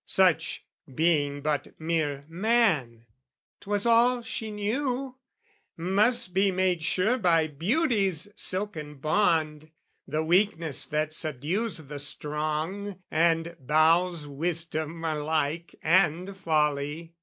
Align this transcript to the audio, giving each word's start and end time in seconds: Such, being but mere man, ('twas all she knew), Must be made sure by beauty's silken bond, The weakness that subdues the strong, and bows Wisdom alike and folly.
Such, 0.07 0.65
being 0.91 1.41
but 1.41 1.79
mere 1.79 2.25
man, 2.27 3.05
('twas 3.59 3.85
all 3.85 4.23
she 4.23 4.49
knew), 4.49 5.15
Must 5.77 6.33
be 6.33 6.49
made 6.49 6.81
sure 6.81 7.19
by 7.19 7.45
beauty's 7.45 8.27
silken 8.35 8.95
bond, 8.95 9.69
The 10.07 10.23
weakness 10.23 10.87
that 10.87 11.13
subdues 11.13 11.77
the 11.85 11.99
strong, 11.99 12.97
and 13.11 13.55
bows 13.59 14.25
Wisdom 14.27 15.05
alike 15.05 15.75
and 15.83 16.35
folly. 16.35 17.13